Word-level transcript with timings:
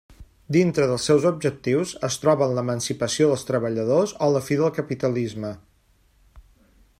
Dintre 0.55 0.85
dels 0.91 1.03
seus 1.09 1.27
objectius 1.29 1.91
es 2.07 2.17
troben 2.23 2.55
l'emancipació 2.59 3.29
dels 3.33 3.45
treballadors 3.51 4.15
o 4.29 4.31
la 4.37 4.43
fi 4.49 4.59
del 4.63 4.73
capitalisme. 4.79 5.53